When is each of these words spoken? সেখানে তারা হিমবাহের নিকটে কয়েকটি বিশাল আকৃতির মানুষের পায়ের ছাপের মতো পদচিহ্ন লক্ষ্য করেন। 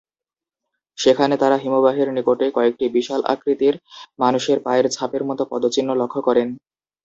সেখানে 0.97 1.35
তারা 1.37 1.57
হিমবাহের 1.57 2.07
নিকটে 2.13 2.45
কয়েকটি 2.53 2.85
বিশাল 2.95 3.21
আকৃতির 3.33 3.75
মানুষের 4.19 4.57
পায়ের 4.65 4.87
ছাপের 4.95 5.23
মতো 5.29 5.43
পদচিহ্ন 5.51 5.89
লক্ষ্য 6.01 6.21
করেন। 6.27 6.47